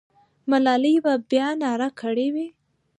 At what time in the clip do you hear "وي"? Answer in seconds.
2.33-2.47